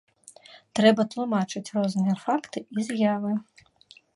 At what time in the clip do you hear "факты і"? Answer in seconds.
2.25-2.87